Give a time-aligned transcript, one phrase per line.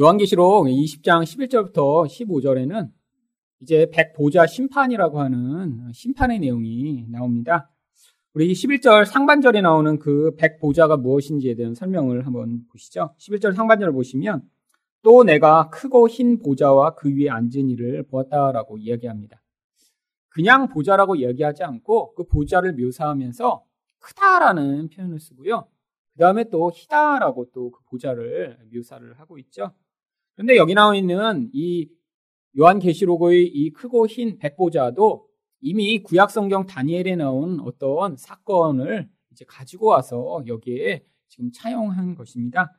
[0.00, 2.88] 요한계시록 20장 11절부터 15절에는
[3.58, 7.68] 이제 백보자 심판이라고 하는 심판의 내용이 나옵니다.
[8.32, 13.12] 우리 11절 상반절에 나오는 그 백보자가 무엇인지에 대한 설명을 한번 보시죠.
[13.18, 14.42] 11절 상반절을 보시면
[15.02, 19.42] 또 내가 크고 흰 보자와 그 위에 앉은 이를 보았다라고 이야기합니다.
[20.28, 23.64] 그냥 보자라고 이야기하지 않고 그 보자를 묘사하면서
[23.98, 25.66] 크다라는 표현을 쓰고요.
[26.12, 29.72] 그 다음에 또 희다라고 또 그 보자를 묘사를 하고 있죠.
[30.38, 31.88] 그런데 여기 나와 있는 이
[32.56, 35.26] 요한계시록의 이 크고 흰 백보자도
[35.60, 42.72] 이미 구약 성경 다니엘에 나온 어떤 사건을 이제 가지고 와서 여기에 지금 차용한 것입니다.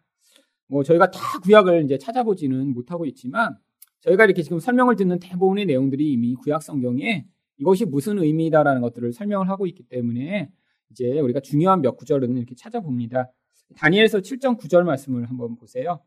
[0.67, 3.57] 뭐 저희가 다 구약을 이제 찾아보지는 못하고 있지만
[3.99, 9.49] 저희가 이렇게 지금 설명을 듣는 대부분의 내용들이 이미 구약 성경에 이것이 무슨 의미다라는 것들을 설명을
[9.49, 10.49] 하고 있기 때문에
[10.91, 13.29] 이제 우리가 중요한 몇 구절은 이렇게 찾아봅니다.
[13.75, 15.99] 다니엘서 7.9절 말씀을 한번 보세요.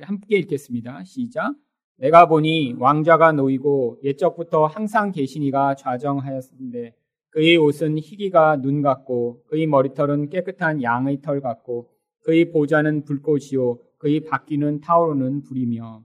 [0.00, 1.04] 함께 읽겠습니다.
[1.04, 1.54] 시작.
[1.96, 6.94] 내가 보니 왕자가 놓이고 옛적부터 항상 계시니가 좌정하였는데
[7.30, 11.90] 그의 옷은 희기가 눈 같고 그의 머리털은 깨끗한 양의 털 같고
[12.22, 16.02] 그의 보좌는 불꽃이요 그의 바퀴는 타오르는 불이며.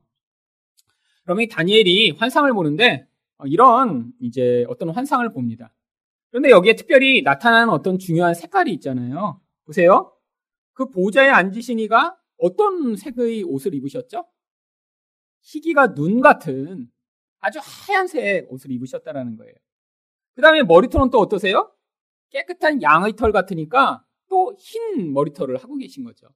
[1.23, 5.73] 그러면 이 다니엘이 환상을 보는데 어, 이런 이제 어떤 환상을 봅니다.
[6.30, 9.39] 그런데 여기에 특별히 나타나는 어떤 중요한 색깔이 있잖아요.
[9.66, 10.11] 보세요.
[10.73, 14.25] 그 보좌에 앉으신 이가 어떤 색의 옷을 입으셨죠?
[15.41, 16.88] 희기가 눈 같은
[17.39, 19.53] 아주 하얀색 옷을 입으셨다라는 거예요.
[20.33, 21.72] 그 다음에 머리털은 또 어떠세요?
[22.31, 26.27] 깨끗한 양의 털 같으니까 또 흰 머리털을 하고 계신 거죠.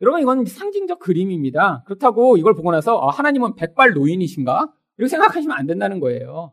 [0.00, 1.84] 여러분 이건 상징적 그림입니다.
[1.84, 4.72] 그렇다고 이걸 보고 나서 아, 하나님은 백발 노인이신가?
[4.96, 6.52] 이렇게 생각하시면 안 된다는 거예요.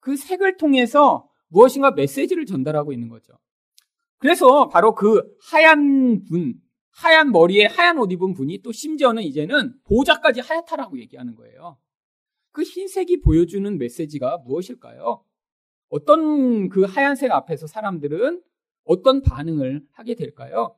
[0.00, 3.32] 그 색을 통해서 무엇인가 메시지를 전달하고 있는 거죠.
[4.18, 6.54] 그래서 바로 그 하얀 분,
[6.94, 11.76] 하얀 머리에 하얀 옷 입은 분이 또 심지어는 이제는 보좌까지 하얗다라고 얘기하는 거예요.
[12.52, 15.24] 그 흰색이 보여주는 메시지가 무엇일까요?
[15.88, 18.42] 어떤 그 하얀색 앞에서 사람들은
[18.84, 20.76] 어떤 반응을 하게 될까요?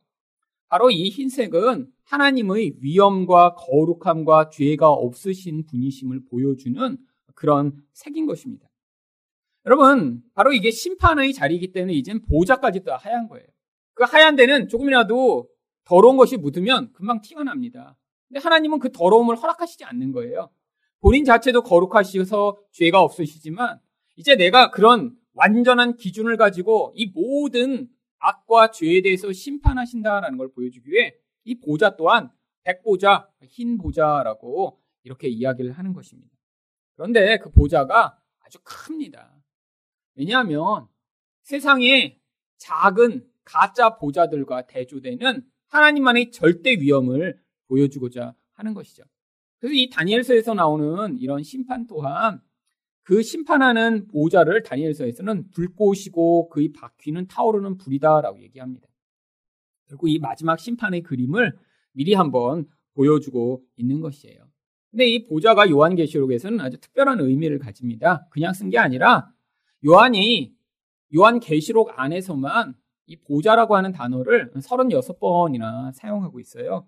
[0.68, 6.96] 바로 이 흰색은 하나님의 위엄과 거룩함과 죄가 없으신 분이심을 보여주는
[7.34, 8.68] 그런 색인 것입니다.
[9.66, 13.46] 여러분, 바로 이게 심판의 자리이기 때문에 이젠 보좌까지 도 하얀 거예요.
[13.94, 15.48] 그 하얀 데는 조금이라도
[15.86, 17.96] 더러운 것이 묻으면 금방 티가 납니다.
[18.28, 20.50] 근데 하나님은 그 더러움을 허락하시지 않는 거예요.
[21.00, 23.80] 본인 자체도 거룩하셔서 죄가 없으시지만
[24.16, 27.88] 이제 내가 그런 완전한 기준을 가지고 이 모든
[28.18, 31.14] 악과 죄에 대해서 심판하신다라는 걸 보여주기 위해
[31.44, 32.30] 이 보좌 또한
[32.64, 36.32] 백보좌, 흰 보좌라고 이렇게 이야기를 하는 것입니다.
[36.96, 39.36] 그런데 그 보좌가 아주 큽니다.
[40.16, 40.88] 왜냐하면
[41.42, 42.18] 세상에
[42.56, 47.38] 작은 가짜 보좌들과 대조되는 하나님만의 절대 위엄을
[47.68, 49.04] 보여주고자 하는 것이죠.
[49.58, 52.40] 그래서 이 다니엘서에서 나오는 이런 심판 또한
[53.02, 58.88] 그 심판하는 보좌를 다니엘서에서는 불꽃이고 그의 바퀴는 타오르는 불이다라고 얘기합니다.
[59.86, 61.56] 그리고 이 마지막 심판의 그림을
[61.92, 64.46] 미리 한번 보여주고 있는 것이에요.
[64.90, 68.26] 근데 이 보좌가 요한계시록에서는 아주 특별한 의미를 가집니다.
[68.30, 69.30] 그냥 쓴 게 아니라
[69.84, 70.54] 요한이
[71.14, 72.74] 요한계시록 안에서만
[73.06, 76.86] 이 보좌라고 하는 단어를 36번이나 사용하고 있어요.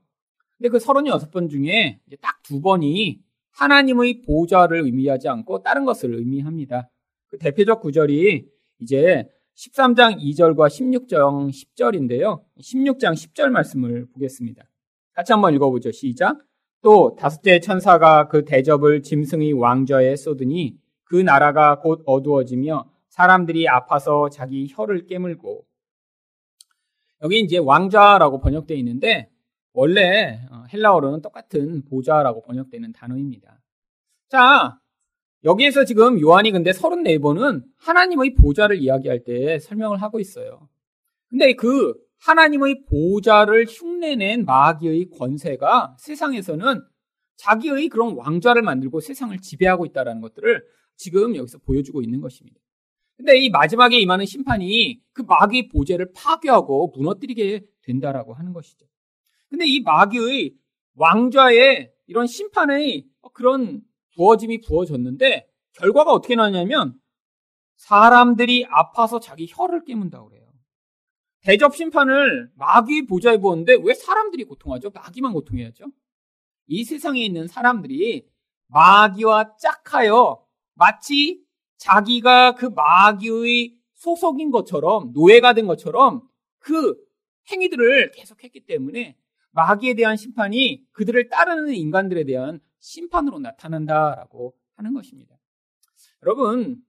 [0.57, 3.21] 근데 그 36번 중에 딱 두 번이
[3.51, 6.89] 하나님의 보좌를 의미하지 않고 다른 것을 의미합니다.
[7.27, 8.49] 그 대표적 구절이
[8.81, 12.43] 이제 13장 2절과 16장 10절인데요.
[12.59, 14.65] 16장 10절 말씀을 보겠습니다.
[15.13, 15.93] 같이 한번 읽어보죠.
[15.93, 16.39] 시작.
[16.81, 24.69] 또 다섯째 천사가 그 대접을 짐승의 왕좌에 쏟으니 그 나라가 곧 어두워지며 사람들이 아파서 자기
[24.71, 25.67] 혀를 깨물고
[27.23, 29.31] 여기 이제 왕좌라고 번역되어 있는데
[29.73, 33.61] 원래 어, 헬라어로는 똑같은 보좌라고 번역되는 단어입니다.
[34.29, 34.79] 자,
[35.45, 40.69] 여기에서 지금 요한이 근데 34번은 하나님의 보좌를 이야기할 때 설명을 하고 있어요.
[41.29, 46.83] 근데 그 하나님의 보좌를 흉내낸 마귀의 권세가 세상에서는
[47.37, 50.65] 자기의 그런 왕좌를 만들고 세상을 지배하고 있다는 것들을
[50.97, 52.59] 지금 여기서 보여주고 있는 것입니다.
[53.19, 58.87] 근데 이 마지막에 임하는 심판이 그 마귀의 보좌를 파괴하고 무너뜨리게 된다라고 하는 것이죠.
[59.51, 60.55] 근데 이 마귀의
[60.95, 63.83] 왕좌에 이런 심판의 그런
[64.15, 66.95] 부어짐이 부어졌는데 결과가 어떻게 나냐면
[67.77, 70.49] 사람들이 아파서 자기 혀를 깨문다고 그래요.
[71.43, 74.91] 대접 심판을 마귀 보좌에 부었는데 왜 사람들이 고통하죠?
[74.91, 75.87] 마귀만 고통해야죠.
[76.69, 78.29] 이 세상에 있는 사람들이
[78.69, 80.45] 마귀와 짝하여
[80.75, 81.43] 마치
[81.79, 86.23] 자기가 그 마귀의 소속인 것처럼 노예가 된 것처럼
[86.59, 86.97] 그
[87.51, 89.17] 행위들을 계속했기 때문에
[89.53, 95.35] 마귀에 대한 심판이 그들을 따르는 인간들에 대한 심판으로 나타난다라고 하는 것입니다.
[96.23, 96.83] 여러분,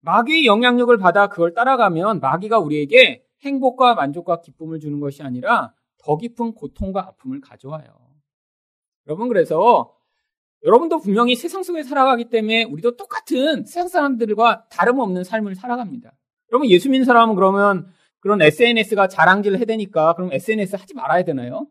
[0.00, 6.54] 마귀의 영향력을 받아 그걸 따라가면 마귀가 우리에게 행복과 만족과 기쁨을 주는 것이 아니라 더 깊은
[6.54, 7.86] 고통과 아픔을 가져와요.
[9.06, 9.94] 여러분, 그래서
[10.64, 16.12] 여러분도 분명히 세상 속에 살아가기 때문에 우리도 똑같은 세상 사람들과 다름없는 삶을 살아갑니다.
[16.52, 17.86] 여러분, 예수 믿는 사람은 그러면
[18.20, 21.66] 그런 SNS가 자랑질을 해대니까 그럼 SNS 하지 말아야 되나요?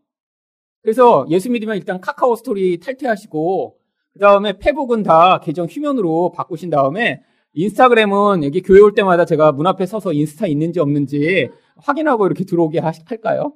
[0.84, 3.80] 그래서 예수 믿으면 일단 카카오 스토리 탈퇴하시고
[4.14, 7.24] 그 다음에 페북은 다 계정 휴면으로 바꾸신 다음에
[7.54, 12.80] 인스타그램은 여기 교회 올 때마다 제가 문 앞에 서서 인스타 있는지 없는지 확인하고 이렇게 들어오게
[12.80, 13.56] 할까요?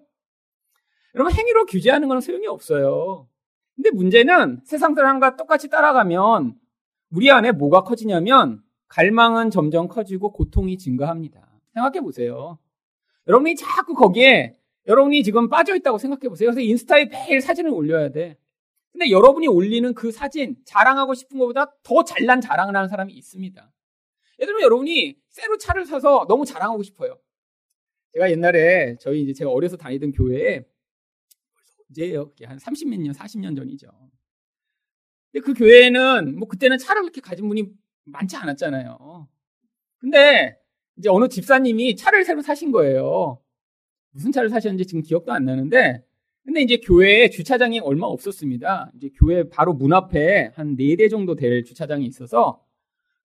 [1.14, 3.28] 여러분 행위로 규제하는 건 소용이 없어요.
[3.78, 6.56] 근데 문제는 세상 사람과 똑같이 따라가면
[7.12, 11.48] 우리 안에 뭐가 커지냐면 갈망은 점점 커지고 고통이 증가합니다.
[11.74, 12.58] 생각해 보세요.
[13.28, 14.58] 여러분이 자꾸 거기에
[14.88, 16.50] 여러분이 지금 빠져 있다고 생각해 보세요.
[16.50, 18.38] 그래서 인스타에 매일 사진을 올려야 돼.
[18.92, 23.72] 근데 여러분이 올리는 그 사진, 자랑하고 싶은 것보다 더 잘난 자랑을 하는 사람이 있습니다.
[24.40, 27.20] 예를 들면 여러분이 새로 차를 사서 너무 자랑하고 싶어요.
[28.14, 30.66] 제가 옛날에 저희 이제 제가 어려서 다니던 교회에
[31.90, 33.88] 이제요, 한 30몇 년, 40년 전이죠.
[35.32, 37.66] 근데 그 교회에는 뭐 그때는 차를 그렇게 가진 분이
[38.06, 39.28] 많지 않았잖아요.
[39.98, 40.58] 근데
[40.98, 43.40] 이제 어느 집사님이 차를 새로 사신 거예요.
[44.12, 46.04] 무슨 차를 사셨는지 지금 기억도 안 나는데,
[46.44, 48.92] 근데 이제 교회에 주차장이 얼마 없었습니다.
[48.96, 52.64] 이제 교회 바로 문 앞에 한 네 대 정도 될 주차장이 있어서,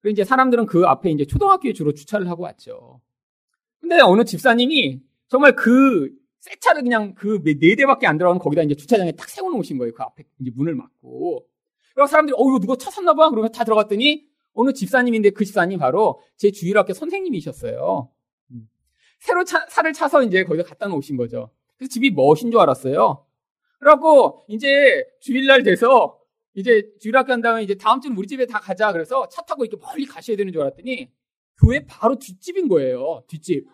[0.01, 3.01] 그리고 이제 사람들은 그 앞에 이제 초등학교에 주로 주차를 하고 왔죠.
[3.79, 6.11] 근데 어느 집사님이 정말 그
[6.43, 9.93] 새 차를 그냥 그 네 대밖에 안 들어가는 거기다 이제 주차장에 딱 세워놓으신 거예요.
[9.93, 11.47] 그 앞에 이제 문을 막고.
[11.95, 13.29] 그래서 사람들이, 어, 이거 누가 차 샀나 봐?
[13.29, 18.09] 그러면 다 들어갔더니 어느 집사님인데 그 집사님 바로 제 주일학교 선생님이셨어요.
[19.19, 21.49] 새로 차, 차를 차서 이제 거기다 갖다 놓으신 거죠.
[21.77, 23.25] 그래서 집이 멋인 줄 알았어요.
[23.79, 26.19] 그래갖고 이제 주일날 돼서
[26.55, 28.91] 이제 주일학교 한 다음에 이제 다음 주는 우리 집에 다 가자.
[28.91, 31.09] 그래서 차 타고 이렇게 멀리 가셔야 되는 줄 알았더니
[31.61, 33.23] 교회 바로 뒷집인 거예요.
[33.29, 33.65] 뒷집.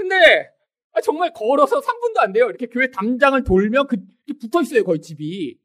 [0.00, 0.50] 근데
[0.92, 2.46] 아, 정말 걸어서 3분도 안 돼요.
[2.46, 3.98] 이렇게 교회 담장을 돌면 그
[4.40, 4.82] 붙어 있어요.
[4.82, 5.58] 거의 집이.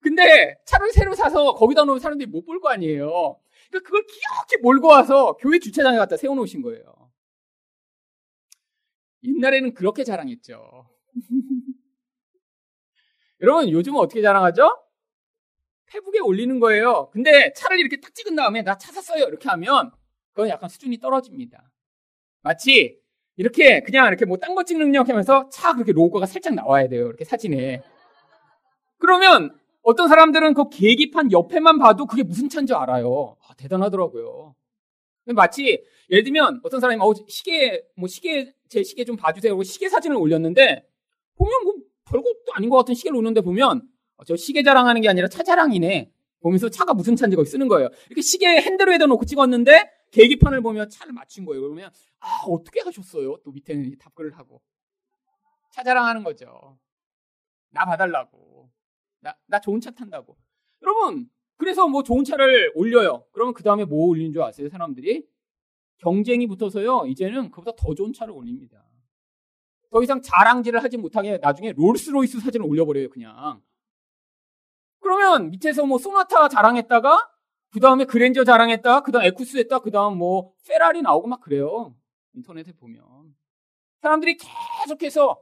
[0.00, 3.40] 근데 차를 새로 사서 거기다 놓으면 사람들이 못 볼 거 아니에요.
[3.70, 6.84] 그러니까 그걸 기억히 몰고 와서 교회 주차장에 갖다 세워 놓으신 거예요.
[9.24, 10.86] 옛날에는 그렇게 자랑했죠.
[13.40, 14.82] 여러분, 요즘은 어떻게 자랑하죠?
[15.86, 17.08] 페북에 올리는 거예요.
[17.10, 19.24] 근데 차를 이렇게 딱 찍은 다음에 나차 샀어요.
[19.24, 19.92] 이렇게 하면
[20.32, 21.70] 그건 약간 수준이 떨어집니다.
[22.42, 23.00] 마치
[23.36, 27.06] 이렇게 그냥 이렇게 뭐 딴 거 찍는 력 하면서 차 그렇게 로고가 살짝 나와야 돼요.
[27.06, 27.82] 이렇게 사진에.
[28.98, 29.50] 그러면
[29.82, 33.36] 어떤 사람들은 그 계기판 옆에만 봐도 그게 무슨 차인지 알아요.
[33.46, 34.54] 아, 대단하더라고요.
[35.34, 39.60] 마치 예를 들면 어떤 사람이 어, 시계 뭐 시계 제 시계 좀 봐주세요.
[39.62, 40.84] 시계 사진을 올렸는데
[41.36, 41.74] 보면 뭐
[42.06, 43.82] 별것도 아닌 것 같은 시계를 올렸는데 보면
[44.16, 46.10] 어, 저 시계 자랑하는 게 아니라 차 자랑이네.
[46.40, 47.88] 보면서 차가 무슨 차인지 거기 쓰는 거예요.
[48.06, 51.60] 이렇게 시계 핸들에다 놓고 찍었는데 계기판을 보면 차를 맞춘 거예요.
[51.60, 51.90] 그러면
[52.20, 53.36] 아 어떻게 하셨어요?
[53.44, 54.62] 또 밑에는 답글을 하고
[55.70, 56.78] 차 자랑하는 거죠.
[57.70, 58.70] 나 봐달라고.
[59.20, 60.38] 나, 나 좋은 차 탄다고.
[60.82, 61.28] 여러분,
[61.58, 63.26] 그래서 뭐 좋은 차를 올려요.
[63.32, 65.28] 그러면 그 다음에 뭐 올리는 줄 아세요, 사람들이?
[65.98, 68.82] 경쟁이 붙어서요, 이제는 그보다 더 좋은 차를 올립니다.
[69.90, 73.62] 더 이상 자랑질을 하지 못하게 나중에 롤스로이스 사진을 올려버려요, 그냥.
[75.00, 77.35] 그러면 밑에서 뭐 소나타 자랑했다가,
[77.76, 81.94] 그 다음에 그랜저 자랑했다, 그 다음 에쿠스 했다, 그 다음 뭐 페라리 나오고 막 그래요.
[82.32, 83.04] 인터넷에 보면.
[84.00, 85.38] 사람들이 계속해서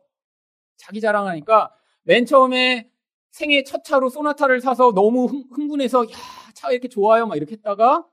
[0.77, 1.73] 자기 자랑하니까
[2.03, 2.91] 맨 처음에
[3.31, 6.17] 생애 첫 차로 소나타를 사서 너무 흥, 분해서 야,
[6.55, 7.29] 차 이렇게 좋아요.
[7.29, 8.05] 막 이렇게 했다가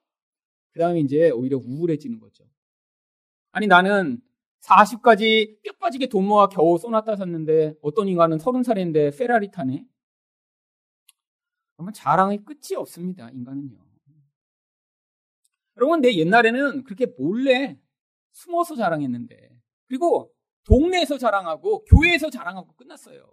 [0.71, 2.43] 그 다음에 이제 오히려 우울해지는 거죠.
[3.51, 4.21] 아니 나는
[4.59, 9.83] 40까지 뼈 빠지게 돈 모아 겨우 소나타 샀는데 어떤 인간은 30살인데 페라리 타네.
[11.75, 13.31] 정말 자랑의 끝이 없습니다.
[13.31, 13.90] 인간은요.
[15.77, 17.79] 여러분 내 옛날에는 그렇게 몰래
[18.31, 19.49] 숨어서 자랑했는데
[19.87, 20.33] 그리고
[20.65, 23.25] 동네에서 자랑하고 교회에서 자랑하고 끝났어요.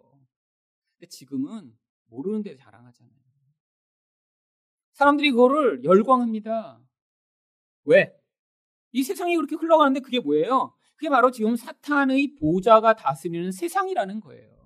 [0.99, 1.73] 근데 지금은
[2.07, 3.18] 모르는 데 자랑하잖아요.
[4.92, 6.80] 사람들이 그거를 열광합니다.
[7.85, 8.12] 왜?
[8.92, 10.75] 이 세상이 그렇게 흘러가는데 그게 뭐예요?
[10.97, 14.59] 그게 바로 지금 사탄의 보좌가 다스리는 세상이라는 거예요.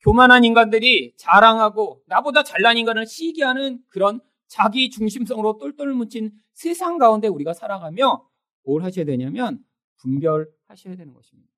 [0.00, 4.20] 교만한 인간들이 자랑하고 나보다 잘난 인간을 시기하는 그런
[4.54, 8.24] 자기 중심성으로 똘똘 뭉친 세상 가운데 우리가 살아가며
[8.62, 9.58] 뭘 하셔야 되냐면
[9.96, 11.50] 분별하셔야 되는 것입니다.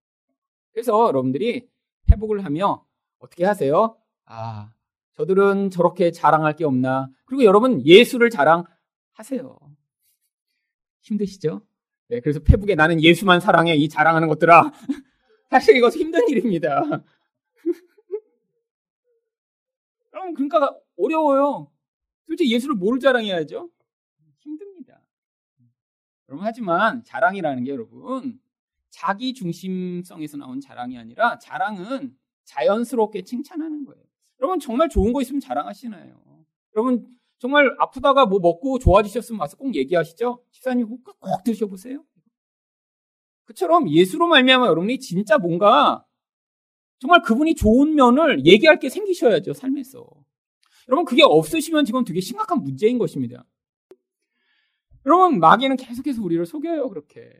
[0.72, 1.68] 그래서 여러분들이
[2.10, 2.86] 회복을 하며
[3.18, 3.98] 어떻게 하세요?
[4.24, 4.72] 아,
[5.12, 7.10] 저들은 저렇게 자랑할 게 없나.
[7.26, 9.58] 그리고 여러분 예수를 자랑하세요.
[11.02, 11.60] 힘드시죠?
[12.08, 14.72] 네, 그래서 페북에 나는 예수만 사랑해 이 자랑하는 것들아.
[15.50, 16.80] 사실 이거 힘든 일입니다.
[20.14, 21.70] 여러분, 그러니까 어려워요.
[22.26, 23.71] 솔직히 예수를 뭘 자랑해야죠?
[24.38, 25.02] 힘듭니다.
[26.28, 28.40] 여러분, 하지만 자랑이라는 게 여러분,
[28.90, 34.02] 자기 중심성에서 나온 자랑이 아니라 자랑은 자연스럽게 칭찬하는 거예요.
[34.40, 36.45] 여러분, 정말 좋은 거 있으면 자랑하시나요?
[36.75, 37.06] 여러분,
[37.38, 40.42] 정말 아프다가 뭐 먹고 좋아지셨으면 와서 꼭 얘기하시죠?
[40.50, 42.04] 집사님 꼭, 꼭 드셔보세요.
[43.45, 46.04] 그처럼 예수로 말미암아 여러분이 진짜 뭔가
[46.99, 50.06] 정말 그분이 좋은 면을 얘기할 게 생기셔야죠, 삶에서.
[50.88, 53.45] 여러분, 그게 없으시면 지금 되게 심각한 문제인 것입니다.
[55.05, 57.33] 여러분, 마귀는 계속해서 우리를 속여요, 그렇게.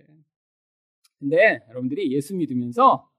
[1.19, 3.11] 근데 여러분들이 예수 믿으면서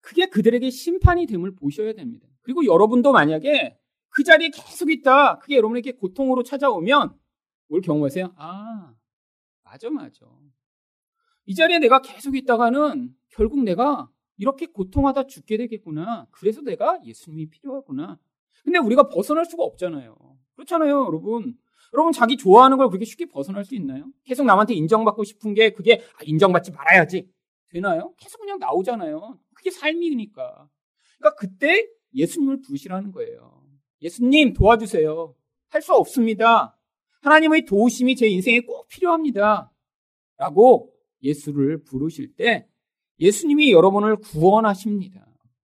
[0.00, 2.26] 그게 그들에게 심판이 됨을 보셔야 됩니다.
[2.42, 7.14] 그리고 여러분도 만약에 그 자리에 계속 있다, 그게 여러분에게 고통으로 찾아오면
[7.68, 8.34] 뭘 경험하세요?
[8.36, 8.94] 아,
[9.62, 10.26] 맞아, 맞아.
[11.46, 16.26] 이 자리에 내가 계속 있다가는 결국 내가 이렇게 고통하다 죽게 되겠구나.
[16.30, 18.18] 그래서 내가 예수님이 필요하구나.
[18.64, 20.16] 근데 우리가 벗어날 수가 없잖아요.
[20.54, 21.54] 그렇잖아요, 여러분.
[21.92, 24.06] 여러분 자기 좋아하는 걸 그렇게 쉽게 벗어날 수 있나요?
[24.24, 27.28] 계속 남한테 인정받고 싶은 게 그게 아, 인정받지 말아야지
[27.70, 28.14] 되나요?
[28.16, 29.38] 계속 그냥 나오잖아요.
[29.54, 30.68] 그게 삶이니까.
[31.18, 33.62] 그러니까 그때 예수님을 부르시라는 거예요.
[34.02, 35.34] 예수님 도와주세요.
[35.68, 36.76] 할 수 없습니다.
[37.22, 39.72] 하나님의 도우심이 제 인생에 꼭 필요합니다.
[40.36, 42.66] 라고 예수를 부르실 때
[43.20, 45.26] 예수님이 여러분을 구원하십니다.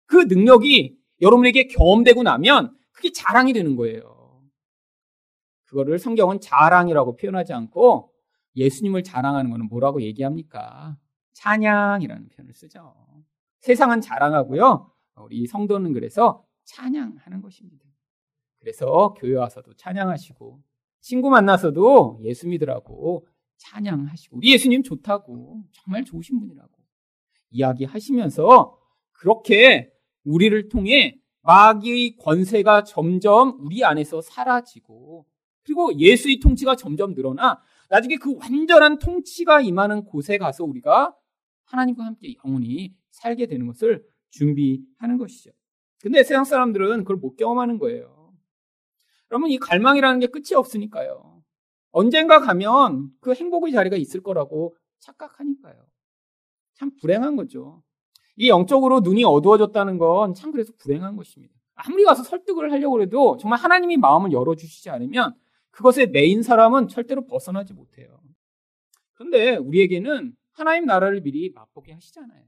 [0.06, 4.44] 그 능력이 여러분에게 경험되고 나면 그게 자랑이 되는 거예요.
[5.66, 8.12] 그거를 성경은 자랑이라고 표현하지 않고
[8.56, 10.98] 예수님을 자랑하는 것은 뭐라고 얘기합니까?
[11.34, 12.94] 찬양이라는 표현을 쓰죠.
[13.60, 14.92] 세상은 자랑하고요.
[15.22, 17.86] 우리 성도는 그래서 찬양하는 것입니다.
[18.60, 20.62] 그래서 교회 와서도 찬양하시고
[21.02, 26.72] 친구 만나서도 예수 믿으라고 찬양하시고 우리 예수님 좋다고 정말 좋으신 분이라고
[27.52, 28.78] 이야기하시면서
[29.12, 29.92] 그렇게
[30.26, 35.26] 우리를 통해 마귀의 권세가 점점 우리 안에서 사라지고
[35.64, 41.16] 그리고 예수의 통치가 점점 늘어나 나중에 그 완전한 통치가 임하는 곳에 가서 우리가
[41.66, 45.52] 하나님과 함께 영원히 살게 되는 것을 준비하는 것이죠.
[46.02, 48.34] 근데 세상 사람들은 그걸 못 경험하는 거예요.
[49.32, 51.44] 여러분, 이 갈망이라는 게 끝이 없으니까요.
[51.92, 55.88] 언젠가 가면 그 행복의 자리가 있을 거라고 착각하니까요.
[56.76, 57.82] 참 불행한 거죠.
[58.38, 61.54] 이 영적으로 눈이 어두워졌다는 건 참 그래서 불행한 것입니다.
[61.76, 65.36] 아무리 가서 설득을 하려고 해도 정말 하나님이 마음을 열어주시지 않으면
[65.72, 68.20] 그것에 메인 사람은 절대로 벗어나지 못해요.
[69.14, 72.44] 그런데 우리에게는 하나님 나라를 미리 맛보게 하시잖아요.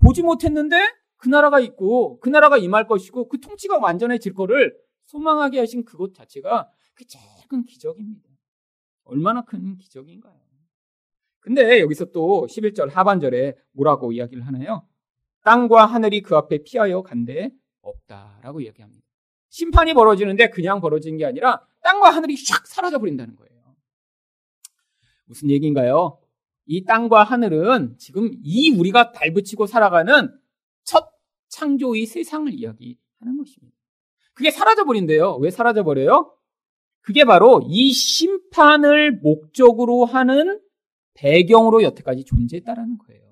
[0.00, 0.76] 보지 못했는데
[1.16, 4.76] 그 나라가 있고 그 나라가 임할 것이고 그 통치가 완전해질 거를
[5.06, 8.28] 소망하게 하신 그것 자체가 그 작은 기적입니다.
[9.04, 10.41] 얼마나 큰 기적인가요?
[11.42, 14.86] 근데 여기서 또 11절 하반절에 뭐라고 이야기를 하나요?
[15.42, 17.50] 땅과 하늘이 그 앞에 피하여 간데
[17.82, 19.04] 없다라고 이야기합니다.
[19.48, 23.52] 심판이 벌어지는데 그냥 벌어지는 게 아니라 땅과 하늘이 샥 사라져 버린다는 거예요.
[25.24, 26.18] 무슨 얘기인가요?
[26.66, 30.32] 이 땅과 하늘은 지금 이 우리가 발붙이고 살아가는
[30.84, 31.10] 첫
[31.48, 33.76] 창조의 세상을 이야기하는 것입니다.
[34.32, 35.36] 그게 사라져 버린대요.
[35.36, 36.34] 왜 사라져 버려요?
[37.00, 40.60] 그게 바로 이 심판을 목적으로 하는
[41.14, 43.22] 배경으로 여태까지 존재했다라는 거예요.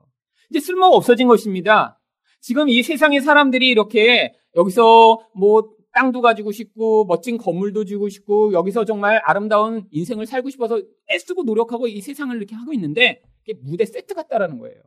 [0.51, 2.01] 이제 쓸모가 없어진 것입니다.
[2.41, 8.85] 지금 이 세상의 사람들이 이렇게 여기서 뭐 땅도 가지고 싶고 멋진 건물도 주고 싶고 여기서
[8.85, 14.15] 정말 아름다운 인생을 살고 싶어서 애쓰고 노력하고 이 세상을 이렇게 하고 있는데 그게 무대 세트
[14.15, 14.81] 같다라는 거예요.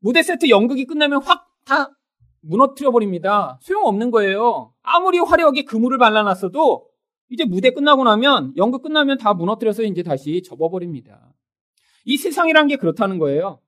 [0.00, 1.90] 무대 세트 연극이 끝나면 확 다
[2.40, 3.58] 무너뜨려 버립니다.
[3.62, 4.72] 소용없는 거예요.
[4.82, 6.86] 아무리 화려하게 그물을 발라놨어도
[7.30, 11.32] 이제 무대 끝나고 나면 연극 끝나면 다 무너뜨려서 이제 다시 접어버립니다.
[12.04, 13.60] 이 세상이란 게 그렇다는 거예요.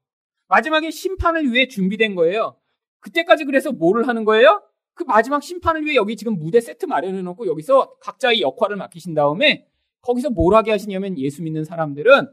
[0.49, 2.57] 마지막에 심판을 위해 준비된 거예요.
[3.00, 4.62] 그때까지 그래서 뭐를 하는 거예요?
[4.95, 9.66] 그 마지막 심판을 위해 여기 지금 무대 세트 마련해 놓고 여기서 각자의 역할을 맡기신 다음에
[10.00, 12.28] 거기서 뭘 하게 하시냐면 예수 믿는 사람들은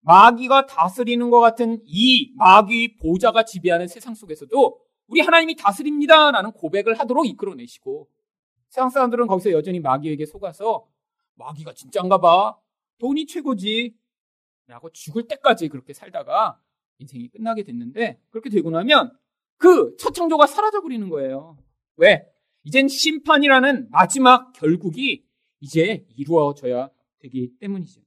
[0.00, 7.26] 마귀가 다스리는 것 같은 이 마귀 보좌가 지배하는 세상 속에서도 우리 하나님이 다스립니다라는 고백을 하도록
[7.26, 8.08] 이끌어내시고
[8.68, 10.86] 세상 사람들은 거기서 여전히 마귀에게 속아서
[11.34, 12.56] 마귀가 진짠가 봐.
[12.98, 13.94] 돈이 최고지.
[14.68, 16.60] 라고 죽을 때까지 그렇게 살다가
[16.98, 19.16] 인생이 끝나게 됐는데 그렇게 되고 나면
[19.56, 21.58] 그 첫 창조가 사라져 버리는 거예요.
[21.96, 22.24] 왜?
[22.64, 25.24] 이젠 심판이라는 마지막 결국이
[25.60, 28.00] 이제 이루어져야 되기 때문이죠.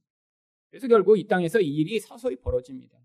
[0.70, 2.96] 그래서 결국 이 땅에서 이 일이 서서히 벌어집니다.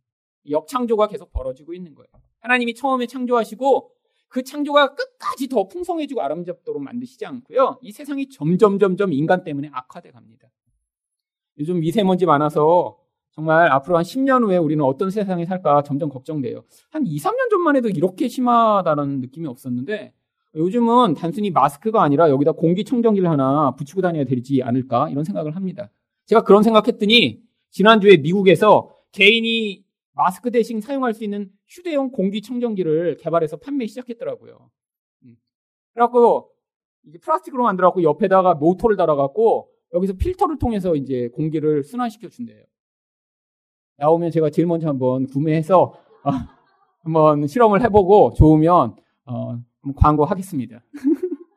[0.49, 2.07] 역창조가 계속 벌어지고 있는 거예요.
[2.39, 3.91] 하나님이 처음에 창조하시고
[4.29, 7.79] 그 창조가 끝까지 더 풍성해지고 아름답도록 만드시지 않고요.
[7.81, 10.49] 이 세상이 점점 점점 인간 때문에 악화돼 갑니다.
[11.57, 12.97] 요즘 미세먼지 많아서
[13.37, 16.63] 정말 앞으로 한 10년 후에 우리는 어떤 세상에 살까 점점 걱정돼요.
[16.89, 20.11] 한 2, 3년 전만 해도 이렇게 심하다는 느낌이 없었는데
[20.55, 25.91] 요즘은 단순히 마스크가 아니라 여기다 공기청정기를 하나 붙이고 다녀야 되지 않을까 이런 생각을 합니다.
[26.25, 27.39] 제가 그런 생각했더니
[27.69, 34.71] 지난주에 미국에서 개인이 마스크 대신 사용할 수 있는 휴대용 공기청정기를 개발해서 판매 시작했더라고요.
[35.25, 35.35] 음.
[35.93, 36.49] 그래갖고
[37.21, 42.63] 플라스틱으로 만들어갖고 옆에다가 모터를 달아갖고 여기서 필터를 통해서 이제 공기를 순환시켜 준대요.
[43.97, 46.31] 나오면 제가 제일 먼저 한번 구매해서 어,
[47.01, 49.59] 한번 실험을 해보고 좋으면 어,
[49.95, 50.83] 광고하겠습니다.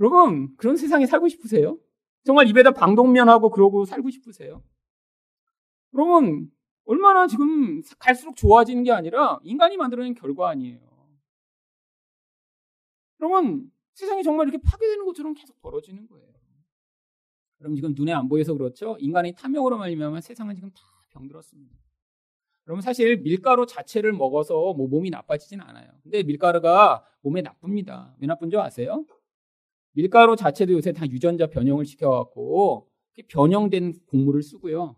[0.00, 1.76] 여러분 그런 세상에 살고 싶으세요?
[2.24, 4.62] 정말 입에다 방독면하고 그러고 살고 싶으세요?
[5.94, 6.50] 여러분
[6.84, 10.78] 얼마나 지금 갈수록 좋아지는 게 아니라 인간이 만들어낸 결과 아니에요.
[13.20, 16.28] 여러분 세상이 정말 이렇게 파괴되는 것처럼 계속 벌어지는 거예요.
[17.58, 18.96] 그럼 지금 눈에 안 보여서 그렇죠?
[19.00, 21.76] 인간의 탐욕으로 말미암아 세상은 지금 다 병들었습니다.
[22.64, 25.90] 그러면 사실 밀가루 자체를 먹어서 뭐 몸이 나빠지진 않아요.
[26.02, 28.14] 근데 밀가루가 몸에 나쁩니다.
[28.20, 29.06] 왜 나쁜 줄 아세요?
[29.92, 32.88] 밀가루 자체도 요새 다 유전자 변형을 시켜갖고
[33.28, 34.96] 변형된 곡물을 쓰고요.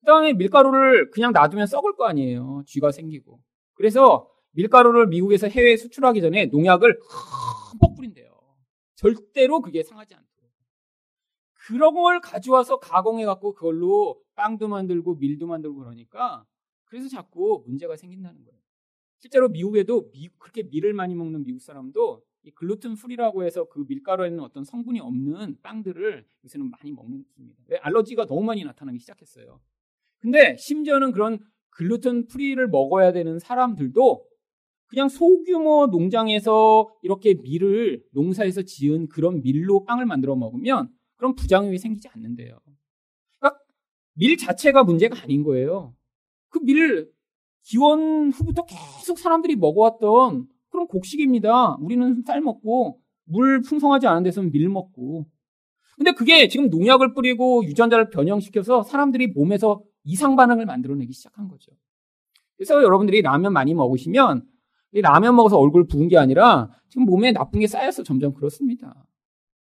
[0.00, 2.64] 그 다음에 밀가루를 그냥 놔두면 썩을 거 아니에요.
[2.66, 3.40] 쥐가 생기고.
[3.74, 8.32] 그래서 밀가루를 미국에서 해외에 수출하기 전에 농약을 흠뻑 뿌린대요.
[8.96, 10.50] 절대로 그게 상하지 않도록.
[11.66, 16.44] 그런 걸 가져와서 가공해갖고 그걸로 빵도 만들고 밀도 만들고 그러니까
[16.84, 18.58] 그래서 자꾸 문제가 생긴다는 거예요.
[19.18, 24.40] 실제로 미국에도 미, 그렇게 밀을 많이 먹는 미국 사람도 이 gluten free라고 해서 그 밀가루에는
[24.40, 27.62] 어떤 성분이 없는 빵들을 요새는 많이 먹습니다.
[27.68, 29.60] 왜 알러지가 너무 많이 나타나기 시작했어요.
[30.18, 31.38] 근데 심지어는 그런
[31.70, 34.26] gluten free를 먹어야 되는 사람들도
[34.88, 42.08] 그냥 소규모 농장에서 이렇게 밀을 농사에서 지은 그런 밀로 빵을 만들어 먹으면 그런 부작용이 생기지
[42.08, 42.58] 않는데요.
[44.14, 45.94] 밀 자체가 문제가 아닌 거예요.
[46.48, 47.10] 그 밀을
[47.62, 51.76] 기원 후부터 계속 사람들이 먹어왔던 그런 곡식입니다.
[51.80, 55.26] 우리는 쌀 먹고 물 풍성하지 않은 데서는 밀 먹고.
[55.96, 61.70] 근데 그게 지금 농약을 뿌리고 유전자를 변형시켜서 사람들이 몸에서 이상 반응을 만들어내기 시작한 거죠.
[62.56, 64.46] 그래서 여러분들이 라면 많이 먹으시면
[64.92, 69.06] 라면 먹어서 얼굴 부은 게 아니라 지금 몸에 나쁜 게 쌓여서 점점 그렇습니다.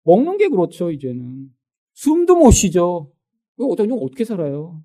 [0.05, 1.51] 먹는 게 그렇죠, 이제는.
[1.95, 3.13] 숨도 못 쉬죠.
[3.69, 4.83] 어떤 어떻게 살아요?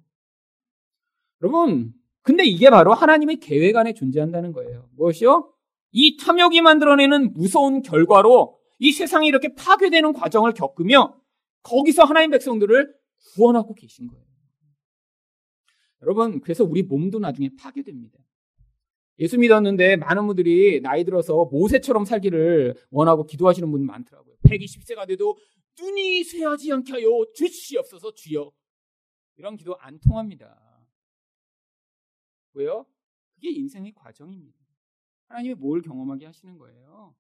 [1.42, 4.90] 여러분, 근데 이게 바로 하나님의 계획 안에 존재한다는 거예요.
[4.96, 5.54] 무엇이요?
[5.92, 11.20] 이 탐욕이 만들어내는 무서운 결과로 이 세상이 이렇게 파괴되는 과정을 겪으며
[11.64, 12.94] 거기서 하나님 백성들을
[13.34, 14.26] 구원하고 계신 거예요.
[16.02, 18.20] 여러분, 그래서 우리 몸도 나중에 파괴됩니다.
[19.20, 24.36] 예수 믿었는데 많은 분들이 나이 들어서 모세처럼 살기를 원하고 기도하시는 분 많더라고요.
[24.46, 25.38] 120세가 돼도
[25.80, 28.52] 눈이 쇠하지 않게 하여 주시옵소서 주여.
[29.38, 30.86] 이런 기도 안 통합니다.
[32.54, 32.86] 왜요?
[33.34, 34.58] 그게 인생의 과정입니다.
[35.28, 37.16] 하나님이 뭘 경험하게 하시는 거예요?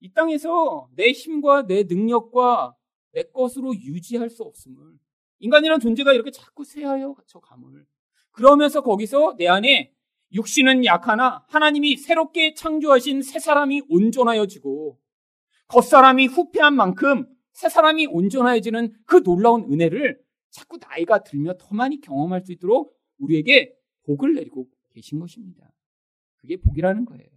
[0.00, 2.76] 이 땅에서 내 힘과 내 능력과
[3.12, 4.98] 내 것으로 유지할 수 없음을
[5.38, 7.86] 인간이란 존재가 이렇게 자꾸 쇠하여 갇혀 감을
[8.30, 9.94] 그러면서 거기서 내 안에
[10.32, 14.98] 육신은 약하나 하나님이 새롭게 창조하신 새 사람이 온전하여지고
[15.68, 22.42] 겉사람이 후패한 만큼 새 사람이 온전해지는 그 놀라운 은혜를 자꾸 나이가 들며 더 많이 경험할
[22.42, 25.72] 수 있도록 우리에게 복을 내리고 계신 것입니다.
[26.36, 27.28] 그게 복이라는 거예요.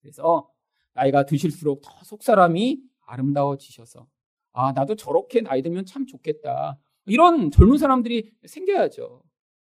[0.00, 0.48] 그래서
[0.94, 4.06] 나이가 드실수록 더 속사람이 아름다워지셔서
[4.52, 6.78] 아 나도 저렇게 나이 들면 참 좋겠다.
[7.06, 9.22] 이런 젊은 사람들이 생겨야죠.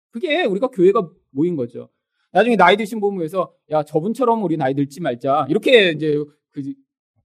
[0.10, 1.90] 그게 우리가 교회가 모인 거죠.
[2.32, 6.74] 나중에 나이 드신 분 모여서 야 저분처럼 우리 나이 들지 말자 이렇게 이제 그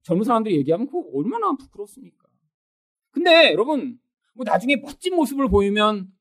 [0.03, 2.27] 젊은 사람들이 얘기하면 그 얼마나 부끄럽습니까?
[3.11, 3.99] 근데 여러분
[4.35, 6.11] 뭐 나중에 멋진 모습을 보이면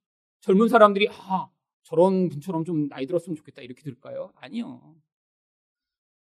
[0.41, 1.49] 젊은 사람들이 아
[1.83, 4.33] 저런 분처럼 좀 나이 들었으면 좋겠다 이렇게 들까요?
[4.37, 4.95] 아니요.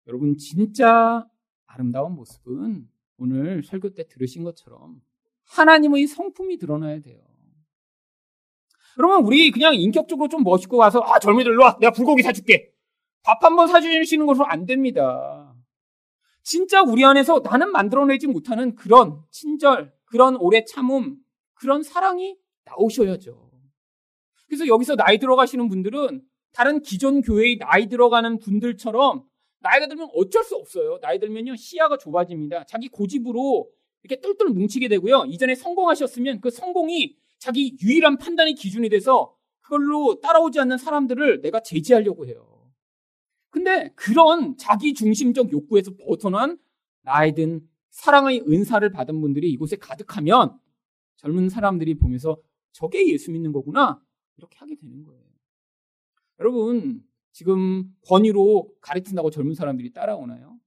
[0.07, 1.27] 여러분 진짜
[1.67, 5.01] 아름다운 모습은 오늘 설교 때 들으신 것처럼
[5.45, 7.21] 하나님의 성품이 드러나야 돼요.
[8.97, 12.71] 여러분 우리 그냥 인격적으로 좀 멋있고 가서 아 젊은이들 와 내가 불고기 사줄게
[13.23, 15.53] 밥 한 번 사주시는 것으로 안 됩니다.
[16.43, 21.17] 진짜 우리 안에서 나는 만들어내지 못하는 그런 친절, 그런 오래 참음,
[21.61, 23.51] 그런 사랑이 나오셔야죠.
[24.47, 29.23] 그래서 여기서 나이 들어가시는 분들은 다른 기존 교회의 나이 들어가는 분들처럼
[29.59, 30.99] 나이가 들면 어쩔 수 없어요.
[31.01, 32.65] 나이 들면요 시야가 좁아집니다.
[32.65, 33.69] 자기 고집으로
[34.01, 35.25] 이렇게 똘똘 뭉치게 되고요.
[35.27, 42.25] 이전에 성공하셨으면 그 성공이 자기 유일한 판단의 기준이 돼서 그걸로 따라오지 않는 사람들을 내가 제지하려고
[42.25, 42.71] 해요.
[43.51, 46.57] 근데 그런 자기 중심적 욕구에서 벗어난
[47.03, 50.57] 나이든 사랑의 은사를 받은 분들이 이곳에 가득하면
[51.21, 52.37] 젊은 사람들이 보면서
[52.71, 54.01] 저게 예수 믿는 거구나.
[54.37, 55.21] 이렇게 하게 되는 거예요.
[56.39, 60.57] 여러분, 지금 권위로 가르친다고 젊은 사람들이 따라오나요?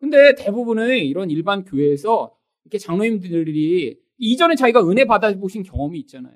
[0.00, 6.34] 근데 대부분의 이런 일반 교회에서 이렇게 장로님들이 이전에 자기가 은혜 받아보신 경험이 있잖아요.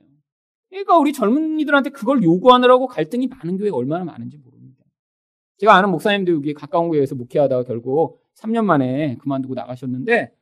[0.68, 4.84] 그러니까 우리 젊은이들한테 그걸 요구하느라고 갈등이 많은 교회가 얼마나 많은지 모릅니다.
[5.58, 10.34] 제가 아는 목사님도 여기 가까운 교회에서 목회하다가 결국 3년 만에 그만두고 나가셨는데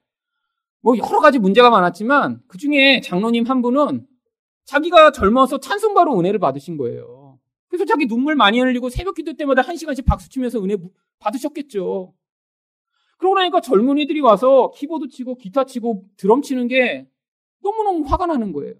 [0.82, 4.06] 뭐 여러 가지 문제가 많았지만 그 중에 장로님 한 분은
[4.64, 7.38] 자기가 젊어서 찬송가로 은혜를 받으신 거예요.
[7.68, 10.76] 그래서 자기 눈물 많이 흘리고 새벽 기도 때마다 한 시간씩 박수 치면서 은혜
[11.18, 12.12] 받으셨겠죠.
[13.18, 17.06] 그러고 나니까 젊은이들이 와서 키보드 치고 기타 치고 드럼 치는 게
[17.62, 18.74] 너무너무 화가 나는 거예요.